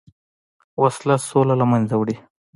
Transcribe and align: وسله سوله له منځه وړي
وسله 0.81 1.15
سوله 1.29 1.53
له 1.61 1.65
منځه 1.71 1.95
وړي 1.97 2.15